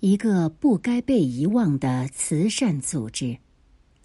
[0.00, 3.38] 一个不该被遗忘的慈善组织。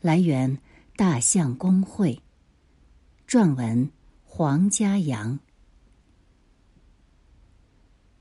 [0.01, 0.57] 来源：
[0.95, 2.19] 大象公会。
[3.27, 3.91] 撰文：
[4.23, 5.39] 黄家阳。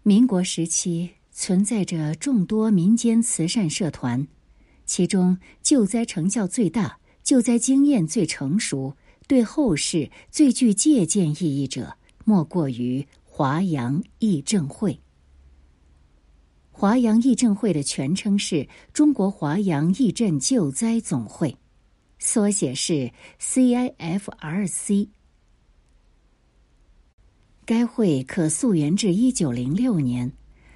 [0.02, 4.28] 民国时期存在着众多民间慈善社团，
[4.84, 8.96] 其中救灾成效最大、救灾经验最成熟、
[9.26, 11.96] 对后世最具借鉴意义者，
[12.26, 15.00] 莫过于华阳义政会。
[16.82, 21.56] 华阳义政会的全称是中国华阳义赈救灾总会，
[22.18, 23.08] 缩写是
[23.40, 25.06] CIFRC。
[27.64, 30.32] 该会可溯源至一九零六年，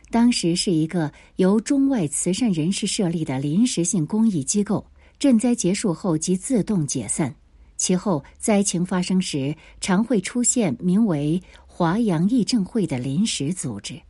[0.09, 4.87] 当时是一个由中外慈善人士设立的临时性公益机构。
[5.19, 7.35] 赈灾结束后即自动解散，
[7.77, 14.01] 其后灾情发生时，常会出现名为华阳义政会的临时组织。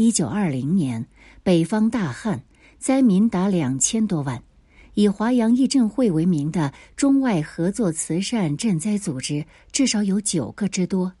[0.00, 1.04] 一九二零年，
[1.42, 2.44] 北方大旱，
[2.78, 4.40] 灾民达两千多万。
[4.94, 11.12] 以华阳义赈会为名的中外合作慈善赈灾组织至少有九个之多。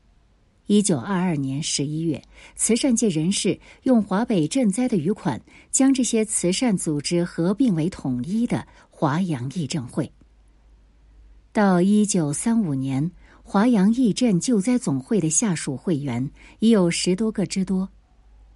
[0.68, 2.22] 一九二二年十一月，
[2.54, 5.40] 慈善界人士用华北赈灾的余款，
[5.72, 10.08] 将这些慈善组织合并为统一的华阳义赈会。
[11.52, 13.10] 到一九三五年，
[13.42, 17.88] 华阳义赈救灾总会的下属会员已有十多个之多。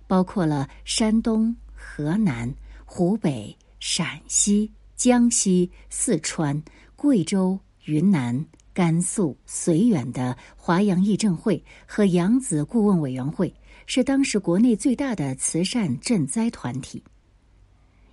[0.07, 2.53] 包括了山东、河南、
[2.85, 6.63] 湖北、陕西、江西、四川、
[6.95, 13.53] 贵州、云南、甘肃、绥远的华阳义政会和扬子顾问委员会，
[13.87, 17.03] 是当时国内最大的慈善赈灾团体。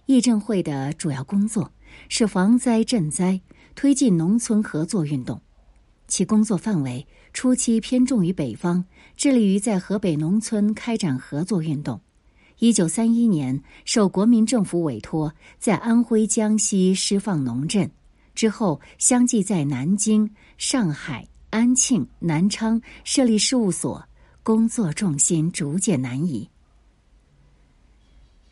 [0.05, 1.71] 义政会的主要工作
[2.07, 3.39] 是防灾赈灾，
[3.75, 5.39] 推进农村合作运动。
[6.07, 8.83] 其工作范围初期偏重于北方，
[9.15, 11.99] 致力于在河北农村开展合作运动。
[12.59, 17.89] 一九三一年，受国民政府委托，在安徽、江西释放农赈，
[18.35, 24.03] 之后相继在南京、上海、安庆、南昌设立事务所，
[24.43, 26.49] 工作重心逐渐南移。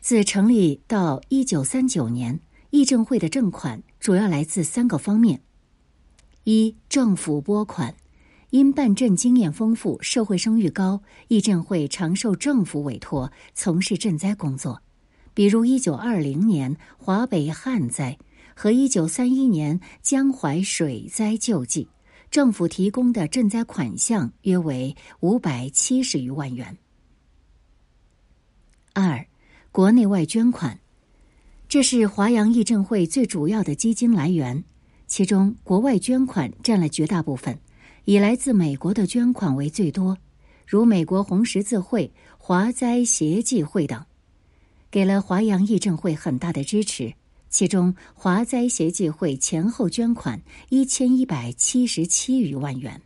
[0.00, 2.40] 自成立到一九三九年，
[2.70, 5.42] 义政会的政款主要来自三个方面。
[6.44, 7.94] 一政府拨款，
[8.50, 14.82] 因办赈经验丰富、社会声誉高，义赈会常受政府委托从事赈灾工作。
[15.34, 18.18] 比如一九二零年华北旱灾
[18.54, 21.88] 和一九三一年江淮水灾救济，
[22.30, 26.76] 政府提供的赈灾款项约为五百七十余万元。
[28.94, 29.26] 二，
[29.70, 30.80] 国内外捐款，
[31.68, 34.64] 这是华阳义赈会最主要的基金来源。
[35.06, 37.58] 其中，国外捐款占了绝大部分，
[38.08, 40.16] 以来自美国的捐款为最多，
[40.66, 44.02] 如美国红十字会、华灾协济会等，
[44.90, 47.12] 给了华阳义政会很大的支持。
[47.50, 52.98] 其中，华灾协济会前后捐款一千一百七十七余万元。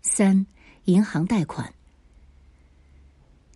[0.00, 0.46] 三、
[0.86, 1.70] 银行贷款。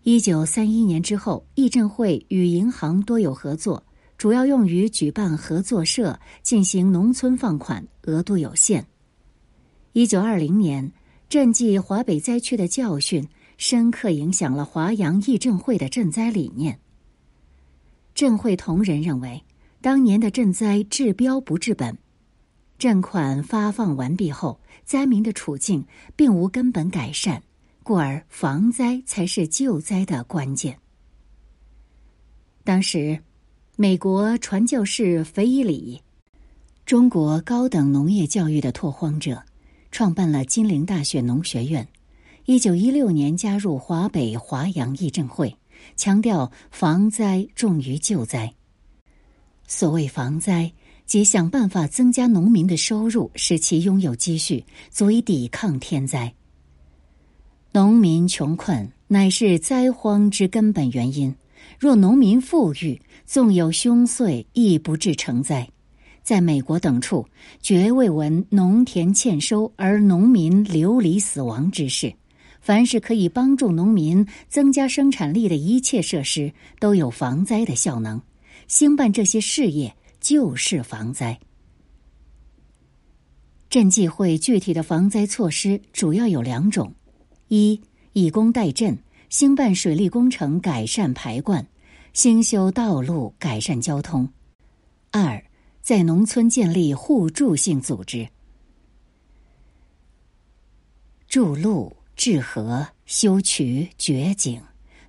[0.03, 3.83] 一九三一年之后，义政会与银行多有合作。
[4.19, 8.87] 主要用于举办合作社，进行农村放款，额度有限。
[9.93, 10.93] 一九二零年，
[11.29, 13.27] 赈济华北灾区的教训，
[13.59, 16.79] 深刻影响了华阳义政会的赈灾理念。
[18.15, 19.43] 赈会同仁认为，
[19.81, 21.99] 当年的赈灾治标不治本，
[22.79, 25.85] 赈款发放完毕后，灾民的处境
[26.15, 27.43] 并无根本改善，
[27.83, 30.79] 故而防灾才是救灾的关键。
[32.65, 33.21] 当时。
[33.77, 36.03] 美国传教士腓以里，
[36.85, 39.43] 中国高等农业教育的拓荒者，
[39.91, 41.87] 创办了金陵大学农学院。
[42.47, 45.57] 一九一六年加入华北华阳义政会，
[45.97, 48.53] 强调防灾重于救灾。
[49.67, 50.73] 所谓防灾，
[51.07, 56.35] 即想办法增加农民的收入，使其拥有积蓄，足以抵抗天灾。
[57.73, 61.33] 农民穷困乃是灾荒之根本原因。
[61.79, 65.69] 若农民富裕，纵有凶岁，亦不致成灾。
[66.23, 67.27] 在美国等处，
[67.61, 72.13] 绝未闻农田欠收而农民流离死亡之事。
[72.61, 78.21] 凡是可以帮助农民增加生产力的一切设施，都有防灾的效能。
[78.69, 81.41] 兴办这些事业，就是防灾。
[83.71, 86.93] 赈济会具体的防灾措施主要有两种：
[87.49, 87.81] 一，
[88.13, 88.97] 以工代赈。
[89.31, 91.65] 兴办水利工程，改善排灌；
[92.13, 94.29] 兴修道路，改善交通。
[95.13, 95.41] 二，
[95.91, 98.29] 在农村建立互助性组织，
[101.27, 104.63] 筑路、治河、修渠、掘井，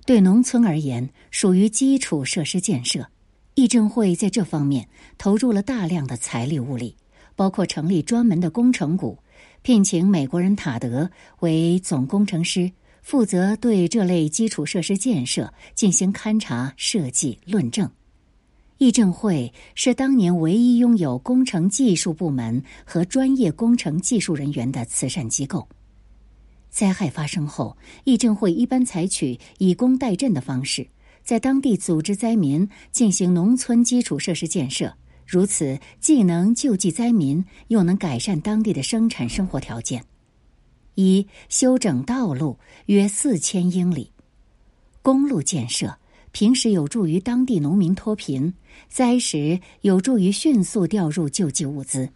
[0.04, 3.08] 对农村而言属于基础设施建设。
[3.54, 4.88] 议政会在这方面
[5.18, 6.96] 投入了大量的财力物力，
[7.36, 9.16] 包括成立专门的工程股，
[9.62, 11.08] 聘请美国人塔德
[11.38, 12.68] 为总工程师，
[13.02, 17.88] 负责对这类基础设施建设进行勘察、设计、论证。
[18.82, 25.68] 议政会是当年唯一拥有工程技术部门和专业工程技术人员的慈善机构。
[26.68, 30.84] 灾害发生后，议政会一般采取以工代赈的方式。
[31.22, 34.92] 在当地组织灾民进行农村基础设施建设，
[35.24, 40.04] 如此既能救济灾民，又能改善当地的生产生活条件。
[40.96, 44.10] 一、修整道路约四千英里，
[45.02, 45.96] 公路建设
[46.32, 48.52] 平时有助于当地农民脱贫，
[48.88, 52.08] 灾时有助于迅速调入救济物资。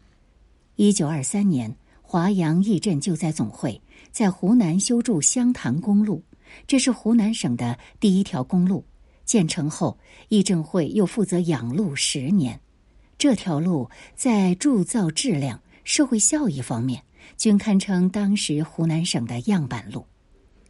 [0.76, 3.80] 一九二三年，华阳义镇救灾总会
[4.10, 6.22] 在湖南修筑湘潭公路，
[6.66, 8.84] 这是湖南省的第一条公路。
[9.26, 9.98] 建成后，
[10.28, 12.58] 义政会又负责养路十年。
[13.18, 17.02] 这条路在铸造质量、社会效益方面
[17.36, 20.06] 均堪称当时湖南省的样板路。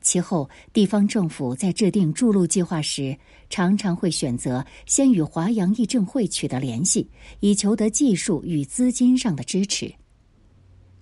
[0.06, 3.18] 其后，地方政府在制定筑路计划时，
[3.50, 7.10] 常常会选择先与华阳议政会取得联系，
[7.40, 9.92] 以求得技术与资金上的支持。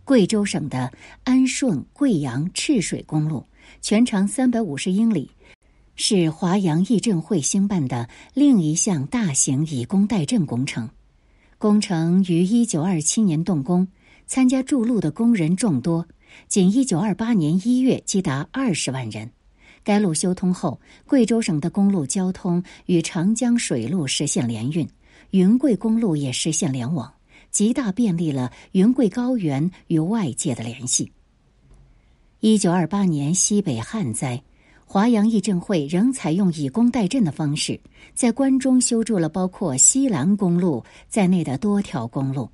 [0.05, 0.91] 贵州省的
[1.23, 3.45] 安顺贵阳赤水公路
[3.83, 5.31] 全长三百五十英里。
[5.97, 10.89] 是华阳义政会兴办的另一项大型以工代赈工程，
[11.59, 13.87] 工程于一九二七年动工，
[14.27, 16.09] 参加筑路的工人众多，
[16.49, 19.31] 仅一九二八年一月即达二十万人。
[19.83, 24.89] 该路修通后，贵州省的公路交通与长江水路实现联运，
[25.31, 27.13] 云贵公路也实现联网，
[27.51, 31.13] 极大便利了云贵高原与外界的联系。
[32.41, 34.43] 一九二八年西北旱灾。
[34.87, 37.81] 华阳义政会仍采用以工代赈的方式，
[38.15, 42.49] 在关中修筑了包括西兰公路在内的多条公路。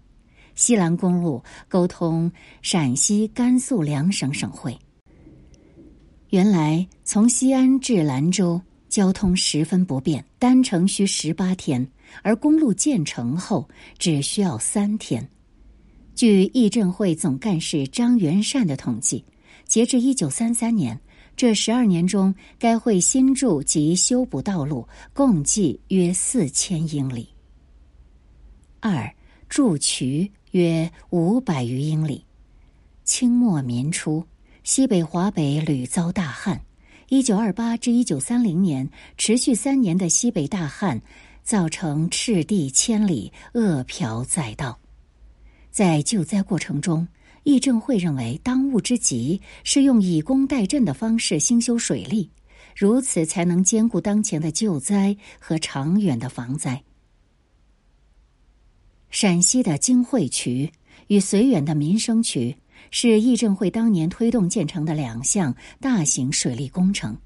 [0.60, 2.30] 西兰公路沟通
[2.60, 4.78] 陕西、甘肃两省省会。
[6.28, 8.60] 原来从西安至兰州
[8.90, 11.90] 交通十分不便，单程需十八天，
[12.22, 13.66] 而公路建成后
[13.96, 15.26] 只需要三天。
[16.14, 19.24] 据议政会总干事张元善的统计，
[19.64, 21.00] 截至一九三三年。
[21.36, 27.30] 这十二年中，该会新筑及修补道路共计约四千英里。
[28.78, 29.10] 二
[29.48, 32.24] 筑渠约五百余英里。
[33.04, 34.24] 清末民初，
[34.62, 36.60] 西北华北屡遭大旱。
[37.08, 38.88] 一九二八至一九三零年，
[39.18, 41.02] 持续三年的西北大旱，
[41.42, 44.78] 造成赤地千里，饿殍载道。
[45.72, 47.08] 在救灾过程中，
[47.42, 52.30] 议政会认为，当务之急是用以工代赈的方式兴修水利，
[52.76, 56.80] 如此才能兼顾当前的救灾和长远的防灾。
[59.10, 60.72] 陕西的京惠渠
[61.08, 62.56] 与绥远的民生渠
[62.92, 67.16] 是议政会当年推动建成的两项大型水利工程。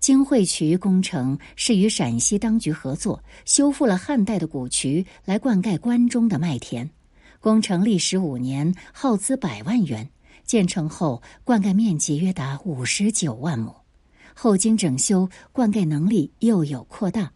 [0.00, 6.88] 京惠渠工程是与陕西当局合作，修复了汉代的古渠，来灌溉关中的麦田。
[7.40, 10.08] 工程历时五年，耗资百万元。
[10.44, 13.74] 建成后，灌溉面积约达五十九万亩。
[14.34, 17.32] 后经整修，灌溉能力又有扩大。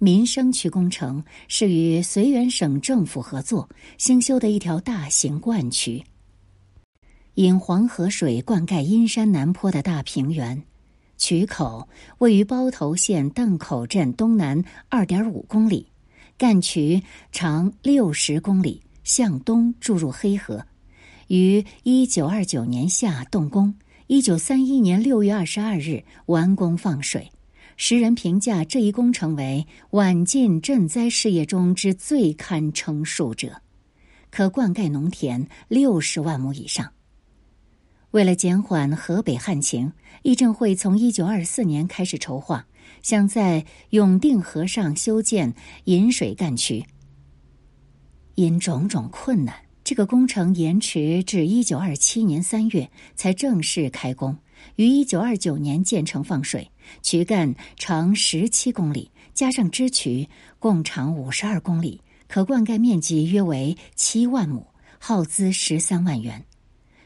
[0.00, 6.04] 民生渠工程是与绥远省政府合作兴修的一条大型灌渠，
[7.34, 10.62] 引黄河水灌溉阴山南坡的大平原。
[11.16, 11.88] 渠口
[12.18, 15.88] 位于包头县邓口镇东南二点五公里。
[16.36, 17.02] 干渠
[17.32, 20.64] 长六十公里，向东注入黑河，
[21.26, 23.74] 于一九二九年夏动工，
[24.06, 27.28] 一九三一年六月二十二日完工放水。
[27.80, 33.62] 时人评价这一工程为晚近赈灾事业中之最堪称数者，
[34.30, 36.92] 可灌溉农田六十万亩以上。
[38.10, 39.92] 为了减缓河北旱情，
[40.24, 42.66] 议政会从一九二四年开始筹划。
[43.00, 45.54] 想在永定河上修建
[45.84, 46.84] 引水干渠，
[48.34, 49.54] 因种种困难，
[49.84, 54.36] 这个工程延迟至一九二七年三月才正式开工，
[54.74, 56.68] 于一九二九年建成放水。
[57.02, 60.28] 渠干长十七公里，加上支渠，
[60.58, 64.66] 共长五十二公里，可灌溉面积约为七万亩，
[64.98, 66.44] 耗资十三万元。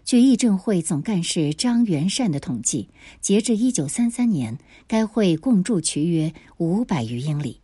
[0.04, 2.88] 据议政会总干事张元善的统计，
[3.20, 7.60] 截至一九三三年，该会共筑渠约五百余英里。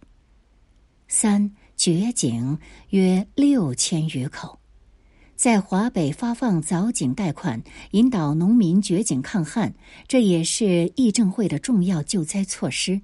[1.09, 2.59] 三掘井
[2.91, 4.58] 约六千余口。
[5.39, 9.73] 在华北发放早井贷款，引导农民掘井抗旱，
[10.09, 13.01] 这也是议政会的重要救灾措施。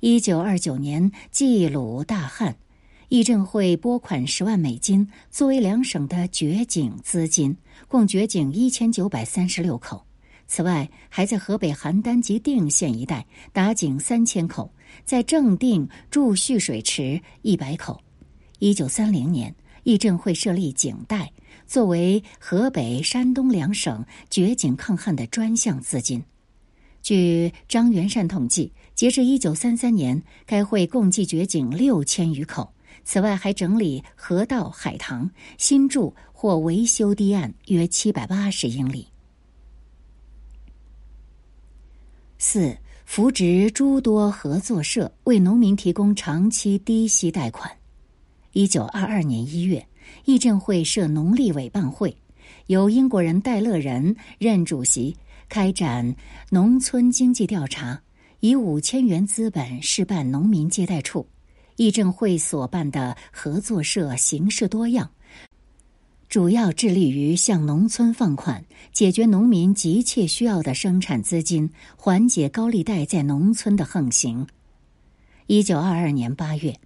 [0.00, 2.56] 一九二九年冀鲁大旱，
[3.10, 7.54] 议政会拨款十万美金作为两省的掘井资金，
[7.86, 10.02] 共掘井一千九百三十六口。
[10.46, 14.72] 此外，还在河北邯郸及定县一带打井三千口，
[15.04, 18.00] 在正定筑蓄水池一百口。
[18.58, 21.30] 一九三零年，议政会设立井贷。
[21.68, 26.24] 作为河北、山东两省掘井抗旱的专项资金，
[27.02, 32.72] 据张元善统计，截至一九三三年，该会共计掘井六千余口。
[33.04, 39.06] 此外，还整理河道、海塘，新筑或维修堤岸约七百八十英里。
[42.38, 47.70] 四、扶植诸多合作社，为农民提供长期低息贷款。
[48.52, 49.86] 一九二二年一月。
[50.24, 52.16] 议政会设农历委办会，
[52.66, 55.16] 由英国人戴乐仁任主席，
[55.48, 56.14] 开展
[56.50, 58.00] 农村经济调查，
[58.40, 61.26] 以五千元资本试办农民接待处。
[61.76, 65.08] 议政会所办的合作社形式多样，
[66.28, 74.46] 主要致力于向农村放款，解决农民急切需要的生产资金，缓解高利贷在农村的横行。
[75.46, 76.78] 一九二二年八月。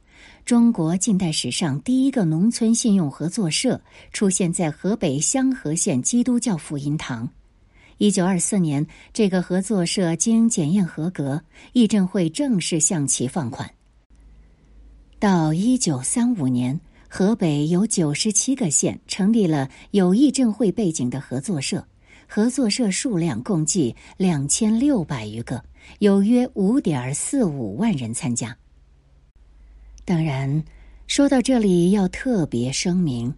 [0.45, 3.81] 中国近代史上第一个农村信用合作社
[4.13, 7.29] 出现在河北香河县基督教福音堂。
[7.99, 11.41] 一九二四年，这个合作社经检验合格，
[11.73, 13.71] 议政会正式向其放款。
[15.21, 21.87] 到一九三五年，河北有九十七个县成立了有议政会背景的合作社，
[22.27, 25.63] 合作社数量共计两千六百余个，
[26.01, 28.57] 有约五点四五万人参加。
[30.05, 30.63] 当然，
[31.07, 33.33] 说到这里要特别声明，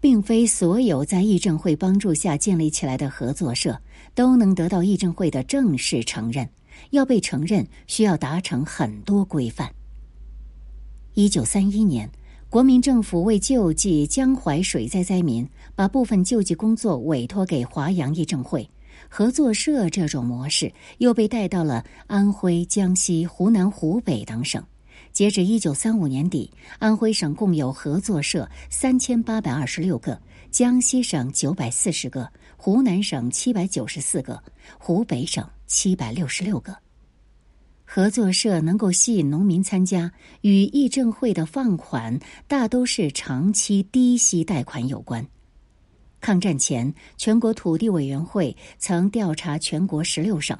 [0.00, 3.80] 并非所有在议政会帮助下建立起来的合作社
[4.14, 6.48] 都能得到议政会的正式承认。
[6.90, 9.68] 要被承认，需要达成很多规范。
[11.14, 12.08] 一九三一年，
[12.48, 18.68] 国民政府为救济江淮水灾灾民，把部分救济工作委托给华阳议政会
[19.08, 19.90] 合作社。
[19.90, 24.64] 这种模式又被带到了安徽、江西、湖南、湖北等省。
[25.18, 26.48] 截至一九三五年底，
[26.78, 34.40] 安徽省共有合作社三千八百二十六个，江西省九百四十个，湖南省七百九十四个，
[34.78, 36.72] 湖北省七百六十六个。
[37.84, 45.26] 合作社能够吸引农民参加，与议政会的放款大都是长期低息贷款有关。
[46.20, 50.56] 抗战前，全国土地委员会曾调查全国十六省。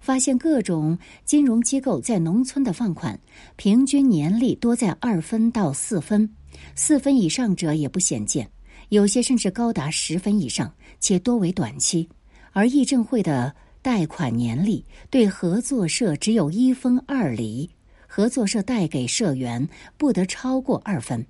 [0.00, 3.18] 发现各种金融机构在农村的放款，
[3.56, 6.34] 平均年利多在二分到四分，
[6.74, 8.50] 四分以上者也不鲜见，
[8.88, 12.08] 有些甚至高达十分以上，且多为短期。
[12.52, 17.70] 而议政会的贷款年利对合作社只有一分二厘，
[18.06, 21.24] 合作社贷给社员不得超过二分。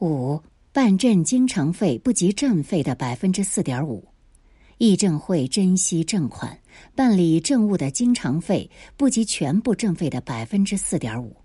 [0.00, 0.40] 五
[0.72, 4.11] 办证经常费不及镇费的百分之四点五。
[4.82, 6.58] 议政会珍惜政款，
[6.96, 11.36] 办理政务的经常费不及全部政费的百分之四点五，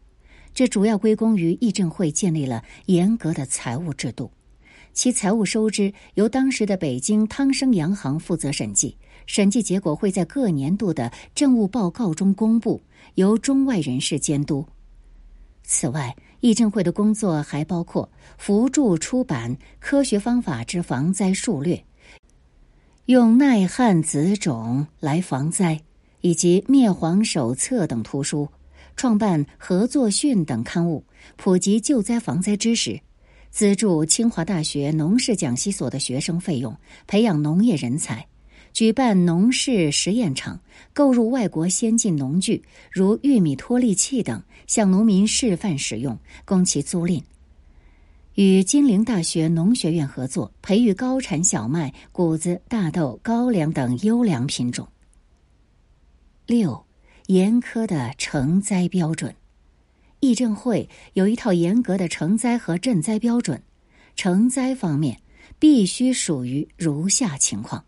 [0.55, 4.31] 这主要归功于议政会建立了严格的财务制度。
[4.91, 12.81] 其财务收支由当时的北京汤生洋行负责审计，审计结果会在各年度的政务报告中公布，
[13.13, 14.65] 由中外人士监督。
[15.61, 21.75] 此外，议政会的工作还包括扶助出版《科学方法之防灾术略》。
[23.07, 25.79] 用耐旱子种来防灾，
[26.19, 28.49] 以及灭蝗手册等图书，
[28.97, 31.01] 创办合作训等刊物，
[31.37, 32.99] 普及救灾防灾知识，
[33.49, 36.75] 资助清华大学农事讲习所的学生费用，
[37.07, 38.27] 培养农业人才，
[38.73, 40.59] 举办农事实验场，
[40.91, 42.61] 购入外国先进农具，
[42.91, 47.23] 如玉米脱粒器等，向农民示范使用，供其租赁。
[48.37, 54.87] 与金陵大学农学院合作，培育高产小麦、谷子、大豆、高粱等优良品种。
[56.45, 56.85] 六，
[57.25, 59.33] 严苛的成灾标准。
[60.19, 63.59] 议政会有一套严格的成灾和赈灾标准。
[64.15, 65.19] 成灾方面，
[65.57, 67.85] 必须属于如下情况：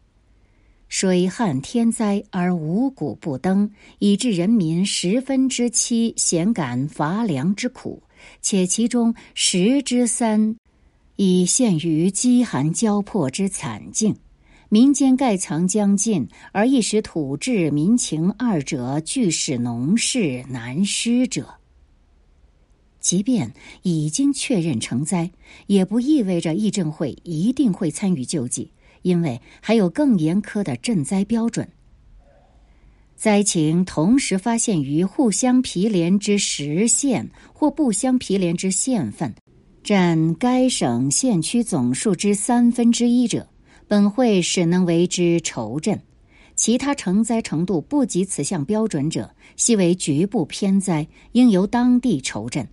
[0.87, 8.01] 水旱天灾而五谷不登，以致人民十分之七咸感乏粮之苦。
[8.41, 10.55] 且其中十之三，
[11.15, 14.15] 已陷于饥寒交迫之惨境，
[14.69, 21.55] 民间盖藏将尽，而一时土质民情二者俱使农事难施者。
[22.99, 25.31] 即便已经确认成灾，
[25.67, 28.71] 也不意味着议政会一定会参与救济，
[29.01, 31.67] 因为还有更严苛的赈灾标准。
[33.19, 39.35] 灾情同时发现于互相毗连之实县或不相毗连之县份，
[39.83, 43.49] 占该省县区总数之三分之一者，
[43.89, 45.97] 本会始能为之筹赈；
[46.55, 52.65] 其他成灾程度不及此项标准者，系为局部偏灾，应由当地筹赈。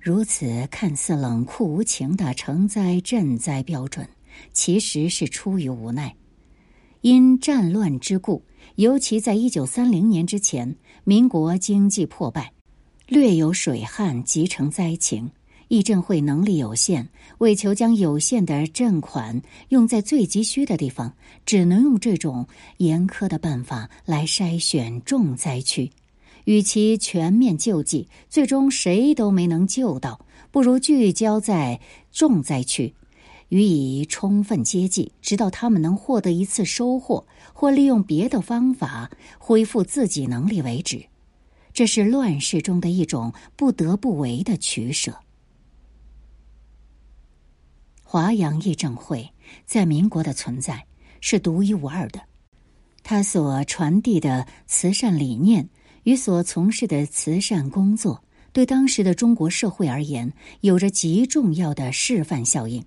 [0.00, 4.08] 如此看似冷酷无情的成灾赈灾标准，
[4.52, 6.16] 其实是出于无奈，
[7.02, 8.42] 因战乱之故。
[8.76, 12.52] 尤其在一九三零年之前，民国经济破败，
[13.06, 15.30] 略有水旱即成灾情。
[15.68, 17.08] 议政会能力有限，
[17.38, 21.14] 为求将有限的赈款用在最急需的地方，
[21.46, 22.44] 只能用这种
[22.78, 25.88] 严苛的办法来筛选重灾区。
[26.44, 32.92] 与其全面救济，最终谁都没能救到，不如聚焦在重灾区。
[33.50, 41.04] 予以充分接济，直到他们能获得一次收获，或利用别的方法恢复自己能力为止。
[41.72, 45.16] 这是乱世中的一种不得不为的取舍。
[48.02, 49.30] 华阳义政会
[49.66, 50.84] 在民国的存在
[51.20, 52.20] 是独一无二的，
[53.04, 55.68] 它所传递的慈善理念
[56.02, 62.84] 与所从事的慈善工作，对当时的中国社会而言，有着极重要的示范效应。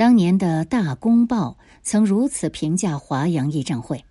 [0.00, 4.02] 当年的大公报曾如此评价华阳义政会：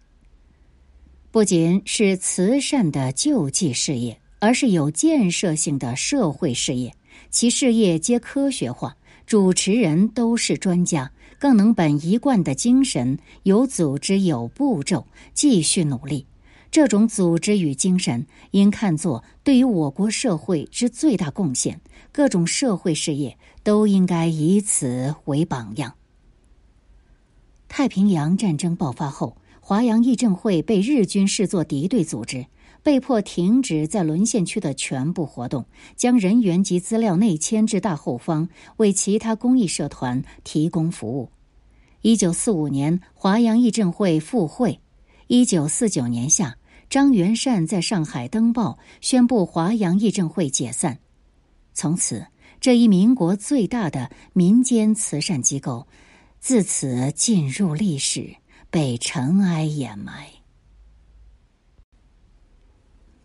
[1.31, 6.93] 不仅是慈善的救济事业，而是有建设性的社会事业。
[7.31, 16.27] 其事业皆科学化，主持人都是专家，更能本一贯的精神，有组织、有步骤，继续努力。
[16.69, 21.81] 这种组织与精神，应看作对于我国社会之最大贡献。
[22.11, 23.37] 各种社会事业
[23.69, 25.93] 都应该以此为榜样。
[27.67, 32.47] 太平洋战争爆发后，华阳义政会被日军视作敌对组织，
[32.81, 41.29] 被迫停止在沦陷区的全部活动，将人员及资料内迁至大后方，为其他公益社团提供服务。
[42.01, 44.79] 一九四五年，华阳义政会复会。
[45.27, 46.57] 一九四九年夏，
[46.89, 50.97] 张元善在上海登报宣布华阳义政会解散。
[51.75, 52.25] 从此，
[52.59, 55.87] 这一民国最大的民间慈善机构，
[56.41, 58.35] 自此进入历史，
[58.69, 60.27] 被尘埃掩埋。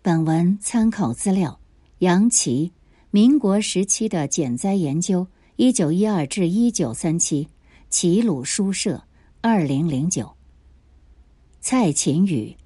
[0.03, 1.59] 本文参考资料：
[1.99, 2.73] 杨琦
[3.11, 5.23] 《民国时期的减灾研究》，
[5.57, 7.49] 一九一二至一九三七，
[7.91, 9.03] 齐鲁书社，
[9.41, 10.37] 二零零九。
[11.61, 12.55] 蔡琴宇，《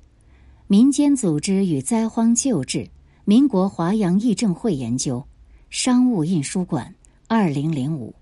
[0.66, 2.78] 民间组织与灾荒救治》，
[3.24, 5.26] 民国华阳义政会研究。
[5.70, 6.94] 商务印书馆，
[7.26, 8.14] 二零零五。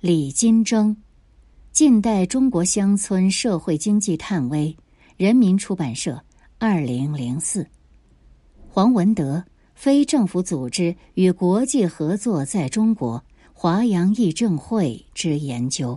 [0.00, 0.94] 李金征，
[1.72, 4.68] 《近代中国乡村社会经济探微》，
[5.16, 6.22] 人民出版社，
[6.58, 7.66] 二零零四。
[8.68, 9.38] 黄文德，
[9.74, 15.94] 《非政府组织与国际合作在中国华阳义政会之研究》。